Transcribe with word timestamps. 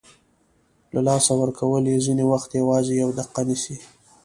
له 0.93 0.99
لاسه 1.07 1.31
ورکول 1.41 1.83
یې 1.91 2.03
ځینې 2.05 2.23
وخت 2.31 2.49
یوازې 2.61 2.93
یوه 3.01 3.13
دقیقه 3.19 3.41
نیسي. 3.47 3.77